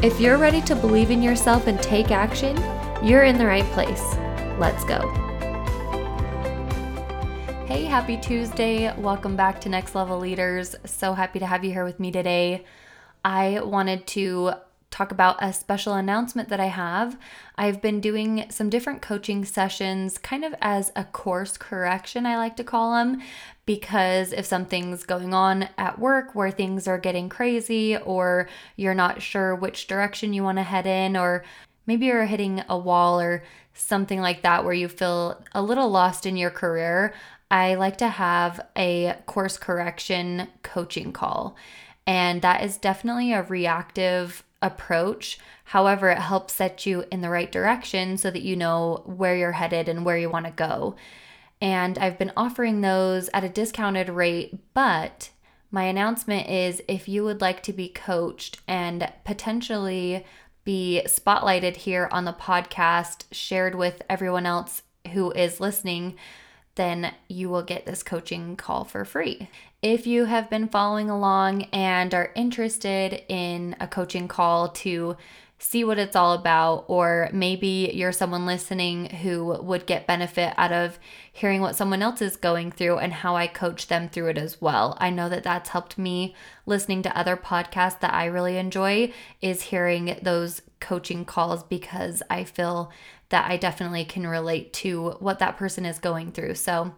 If 0.00 0.20
you're 0.20 0.38
ready 0.38 0.60
to 0.62 0.76
believe 0.76 1.10
in 1.10 1.20
yourself 1.24 1.66
and 1.66 1.82
take 1.82 2.12
action, 2.12 2.56
you're 3.04 3.24
in 3.24 3.36
the 3.36 3.44
right 3.44 3.64
place. 3.72 4.14
Let's 4.56 4.84
go. 4.84 5.00
Hey, 7.66 7.82
happy 7.82 8.16
Tuesday. 8.16 8.94
Welcome 8.96 9.34
back 9.34 9.60
to 9.62 9.68
Next 9.68 9.96
Level 9.96 10.20
Leaders. 10.20 10.76
So 10.84 11.14
happy 11.14 11.40
to 11.40 11.46
have 11.46 11.64
you 11.64 11.72
here 11.72 11.84
with 11.84 11.98
me 11.98 12.12
today. 12.12 12.64
I 13.24 13.58
wanted 13.64 14.06
to 14.08 14.52
talk 14.98 15.12
about 15.12 15.36
a 15.40 15.52
special 15.52 15.94
announcement 15.94 16.48
that 16.48 16.58
I 16.58 16.66
have. 16.66 17.16
I've 17.56 17.80
been 17.80 18.00
doing 18.00 18.46
some 18.50 18.68
different 18.68 19.00
coaching 19.00 19.44
sessions 19.44 20.18
kind 20.18 20.44
of 20.44 20.56
as 20.60 20.90
a 20.96 21.04
course 21.04 21.56
correction, 21.56 22.26
I 22.26 22.36
like 22.36 22.56
to 22.56 22.64
call 22.64 22.94
them, 22.94 23.22
because 23.64 24.32
if 24.32 24.44
something's 24.44 25.04
going 25.04 25.32
on 25.32 25.68
at 25.78 26.00
work 26.00 26.34
where 26.34 26.50
things 26.50 26.88
are 26.88 26.98
getting 26.98 27.28
crazy 27.28 27.96
or 27.96 28.48
you're 28.74 28.92
not 28.92 29.22
sure 29.22 29.54
which 29.54 29.86
direction 29.86 30.32
you 30.32 30.42
want 30.42 30.58
to 30.58 30.64
head 30.64 30.86
in 30.86 31.16
or 31.16 31.44
maybe 31.86 32.06
you're 32.06 32.24
hitting 32.24 32.64
a 32.68 32.76
wall 32.76 33.20
or 33.20 33.44
something 33.74 34.20
like 34.20 34.42
that 34.42 34.64
where 34.64 34.74
you 34.74 34.88
feel 34.88 35.40
a 35.52 35.62
little 35.62 35.88
lost 35.88 36.26
in 36.26 36.36
your 36.36 36.50
career, 36.50 37.14
I 37.52 37.76
like 37.76 37.98
to 37.98 38.08
have 38.08 38.60
a 38.76 39.14
course 39.26 39.58
correction 39.58 40.48
coaching 40.64 41.12
call. 41.12 41.56
And 42.08 42.40
that 42.40 42.64
is 42.64 42.78
definitely 42.78 43.34
a 43.34 43.42
reactive 43.42 44.42
approach. 44.62 45.38
However, 45.64 46.08
it 46.08 46.16
helps 46.16 46.54
set 46.54 46.86
you 46.86 47.04
in 47.12 47.20
the 47.20 47.28
right 47.28 47.52
direction 47.52 48.16
so 48.16 48.30
that 48.30 48.40
you 48.40 48.56
know 48.56 49.02
where 49.04 49.36
you're 49.36 49.52
headed 49.52 49.90
and 49.90 50.06
where 50.06 50.16
you 50.16 50.30
want 50.30 50.46
to 50.46 50.52
go. 50.52 50.96
And 51.60 51.98
I've 51.98 52.18
been 52.18 52.32
offering 52.34 52.80
those 52.80 53.28
at 53.34 53.44
a 53.44 53.48
discounted 53.50 54.08
rate, 54.08 54.58
but 54.72 55.28
my 55.70 55.84
announcement 55.84 56.48
is 56.48 56.80
if 56.88 57.10
you 57.10 57.24
would 57.24 57.42
like 57.42 57.62
to 57.64 57.74
be 57.74 57.90
coached 57.90 58.62
and 58.66 59.12
potentially 59.26 60.24
be 60.64 61.02
spotlighted 61.04 61.76
here 61.76 62.08
on 62.10 62.24
the 62.24 62.32
podcast, 62.32 63.24
shared 63.32 63.74
with 63.74 64.00
everyone 64.08 64.46
else 64.46 64.80
who 65.12 65.30
is 65.32 65.60
listening, 65.60 66.16
then 66.78 67.12
you 67.28 67.50
will 67.50 67.62
get 67.62 67.84
this 67.84 68.02
coaching 68.02 68.56
call 68.56 68.84
for 68.84 69.04
free. 69.04 69.50
If 69.82 70.06
you 70.06 70.24
have 70.24 70.48
been 70.48 70.68
following 70.68 71.10
along 71.10 71.64
and 71.64 72.14
are 72.14 72.32
interested 72.34 73.24
in 73.28 73.76
a 73.78 73.86
coaching 73.86 74.28
call 74.28 74.68
to 74.68 75.16
see 75.58 75.82
what 75.82 75.98
it's 75.98 76.14
all 76.14 76.34
about, 76.34 76.84
or 76.86 77.28
maybe 77.32 77.90
you're 77.92 78.12
someone 78.12 78.46
listening 78.46 79.06
who 79.06 79.60
would 79.60 79.86
get 79.86 80.06
benefit 80.06 80.54
out 80.56 80.72
of 80.72 80.98
hearing 81.32 81.60
what 81.60 81.74
someone 81.74 82.00
else 82.00 82.22
is 82.22 82.36
going 82.36 82.70
through 82.70 82.98
and 82.98 83.12
how 83.12 83.34
I 83.34 83.48
coach 83.48 83.88
them 83.88 84.08
through 84.08 84.28
it 84.28 84.38
as 84.38 84.60
well. 84.60 84.96
I 85.00 85.10
know 85.10 85.28
that 85.28 85.42
that's 85.42 85.70
helped 85.70 85.98
me 85.98 86.34
listening 86.64 87.02
to 87.02 87.18
other 87.18 87.36
podcasts 87.36 88.00
that 88.00 88.14
I 88.14 88.26
really 88.26 88.56
enjoy 88.56 89.12
is 89.40 89.62
hearing 89.62 90.18
those 90.22 90.62
coaching 90.80 91.24
calls 91.24 91.64
because 91.64 92.22
I 92.30 92.44
feel 92.44 92.92
that 93.30 93.50
I 93.50 93.56
definitely 93.56 94.04
can 94.04 94.26
relate 94.26 94.72
to 94.74 95.10
what 95.18 95.40
that 95.40 95.56
person 95.56 95.84
is 95.84 95.98
going 95.98 96.32
through. 96.32 96.54
So, 96.54 96.94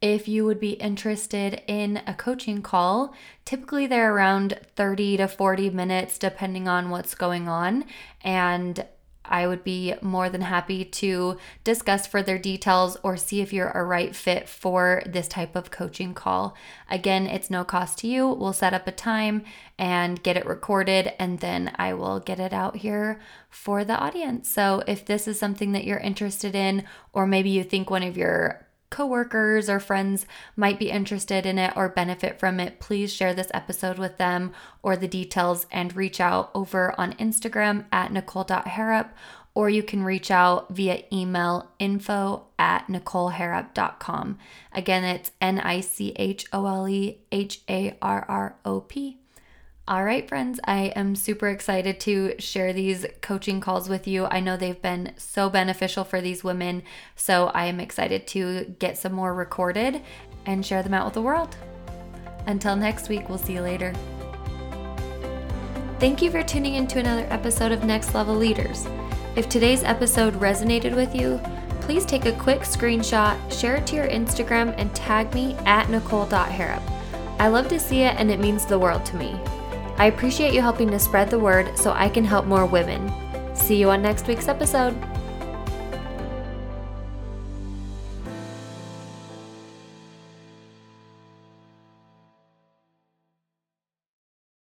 if 0.00 0.28
you 0.28 0.44
would 0.44 0.60
be 0.60 0.72
interested 0.72 1.62
in 1.66 2.02
a 2.06 2.14
coaching 2.14 2.62
call, 2.62 3.14
typically 3.44 3.86
they're 3.86 4.14
around 4.14 4.58
30 4.76 5.16
to 5.16 5.28
40 5.28 5.70
minutes, 5.70 6.18
depending 6.18 6.68
on 6.68 6.90
what's 6.90 7.14
going 7.14 7.48
on. 7.48 7.84
And 8.22 8.86
I 9.30 9.46
would 9.46 9.62
be 9.62 9.94
more 10.00 10.30
than 10.30 10.40
happy 10.40 10.84
to 10.84 11.36
discuss 11.62 12.06
further 12.06 12.38
details 12.38 12.96
or 13.02 13.16
see 13.16 13.40
if 13.40 13.52
you're 13.52 13.70
a 13.70 13.84
right 13.84 14.16
fit 14.16 14.48
for 14.48 15.02
this 15.04 15.28
type 15.28 15.54
of 15.54 15.70
coaching 15.70 16.14
call. 16.14 16.56
Again, 16.90 17.26
it's 17.26 17.50
no 17.50 17.64
cost 17.64 17.98
to 17.98 18.08
you. 18.08 18.26
We'll 18.28 18.52
set 18.52 18.72
up 18.72 18.86
a 18.86 18.92
time 18.92 19.44
and 19.78 20.22
get 20.22 20.36
it 20.36 20.46
recorded, 20.46 21.12
and 21.18 21.40
then 21.40 21.72
I 21.76 21.92
will 21.94 22.20
get 22.20 22.40
it 22.40 22.52
out 22.52 22.76
here 22.76 23.20
for 23.50 23.84
the 23.84 23.98
audience. 23.98 24.48
So, 24.48 24.82
if 24.86 25.04
this 25.04 25.28
is 25.28 25.38
something 25.38 25.72
that 25.72 25.84
you're 25.84 25.98
interested 25.98 26.54
in, 26.54 26.84
or 27.12 27.26
maybe 27.26 27.50
you 27.50 27.64
think 27.64 27.90
one 27.90 28.02
of 28.02 28.16
your 28.16 28.67
coworkers 28.90 29.68
or 29.68 29.80
friends 29.80 30.26
might 30.56 30.78
be 30.78 30.90
interested 30.90 31.46
in 31.46 31.58
it 31.58 31.72
or 31.76 31.88
benefit 31.88 32.38
from 32.38 32.60
it, 32.60 32.80
please 32.80 33.12
share 33.12 33.34
this 33.34 33.50
episode 33.52 33.98
with 33.98 34.18
them 34.18 34.52
or 34.82 34.96
the 34.96 35.08
details 35.08 35.66
and 35.70 35.96
reach 35.96 36.20
out 36.20 36.50
over 36.54 36.98
on 36.98 37.12
Instagram 37.14 37.84
at 37.92 38.10
nichole.harrop 38.10 39.14
or 39.54 39.68
you 39.68 39.82
can 39.82 40.04
reach 40.04 40.30
out 40.30 40.68
via 40.72 41.02
email 41.12 41.68
info 41.80 42.46
at 42.58 42.86
nicholeharrop.com. 42.86 44.38
Again, 44.72 45.04
it's 45.04 45.32
N 45.40 45.58
I 45.58 45.80
C 45.80 46.12
H 46.14 46.46
O 46.52 46.64
L 46.66 46.88
E 46.88 47.18
H 47.32 47.62
A 47.68 47.96
R 48.00 48.24
R 48.28 48.56
O 48.64 48.80
P. 48.80 49.17
All 49.88 50.04
right, 50.04 50.28
friends, 50.28 50.60
I 50.64 50.92
am 50.96 51.16
super 51.16 51.48
excited 51.48 51.98
to 52.00 52.34
share 52.38 52.74
these 52.74 53.06
coaching 53.22 53.58
calls 53.58 53.88
with 53.88 54.06
you. 54.06 54.26
I 54.26 54.38
know 54.38 54.54
they've 54.54 54.82
been 54.82 55.14
so 55.16 55.48
beneficial 55.48 56.04
for 56.04 56.20
these 56.20 56.44
women, 56.44 56.82
so 57.16 57.46
I 57.54 57.64
am 57.64 57.80
excited 57.80 58.26
to 58.26 58.64
get 58.78 58.98
some 58.98 59.14
more 59.14 59.32
recorded 59.32 60.02
and 60.44 60.66
share 60.66 60.82
them 60.82 60.92
out 60.92 61.06
with 61.06 61.14
the 61.14 61.22
world. 61.22 61.56
Until 62.46 62.76
next 62.76 63.08
week, 63.08 63.30
we'll 63.30 63.38
see 63.38 63.54
you 63.54 63.62
later. 63.62 63.94
Thank 65.98 66.20
you 66.20 66.30
for 66.30 66.42
tuning 66.42 66.74
in 66.74 66.86
to 66.88 66.98
another 66.98 67.26
episode 67.30 67.72
of 67.72 67.84
Next 67.84 68.14
Level 68.14 68.34
Leaders. 68.34 68.86
If 69.36 69.48
today's 69.48 69.84
episode 69.84 70.34
resonated 70.34 70.94
with 70.94 71.14
you, 71.14 71.40
please 71.80 72.04
take 72.04 72.26
a 72.26 72.32
quick 72.32 72.60
screenshot, 72.60 73.38
share 73.50 73.76
it 73.76 73.86
to 73.86 73.96
your 73.96 74.08
Instagram, 74.08 74.74
and 74.76 74.94
tag 74.94 75.32
me 75.32 75.54
at 75.64 75.86
nichole.harrop. 75.86 76.82
I 77.38 77.48
love 77.48 77.68
to 77.68 77.80
see 77.80 78.02
it 78.02 78.16
and 78.18 78.30
it 78.30 78.38
means 78.38 78.66
the 78.66 78.78
world 78.78 79.06
to 79.06 79.16
me. 79.16 79.40
I 79.98 80.06
appreciate 80.06 80.54
you 80.54 80.60
helping 80.60 80.90
to 80.90 80.98
spread 80.98 81.28
the 81.28 81.38
word 81.38 81.76
so 81.76 81.92
I 81.92 82.08
can 82.08 82.24
help 82.24 82.46
more 82.46 82.66
women. 82.66 83.12
See 83.54 83.76
you 83.76 83.90
on 83.90 84.00
next 84.00 84.28
week's 84.28 84.48
episode. 84.48 84.96